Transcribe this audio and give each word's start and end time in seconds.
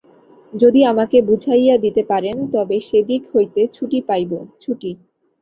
যদি 0.53 0.81
আমাকে 0.85 1.17
বুঝাইয়া 1.21 1.75
দিতে 1.77 2.01
পারেন 2.03 2.37
তবে 2.53 2.77
সে 2.79 2.99
দিক 3.09 3.23
হইতে 3.33 3.61
ছুটি 3.75 3.99
পাইব–ছুটি। 4.07 4.91